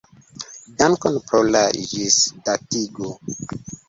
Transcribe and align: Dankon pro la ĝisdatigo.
Dankon 0.77 1.19
pro 1.27 1.41
la 1.55 1.61
ĝisdatigo. 1.89 3.11